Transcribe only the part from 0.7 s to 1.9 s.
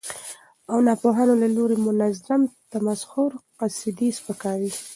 او ناپوهانو له لوري